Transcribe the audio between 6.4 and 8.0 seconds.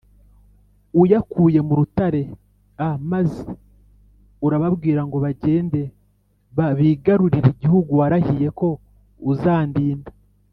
b bigarurire igihugu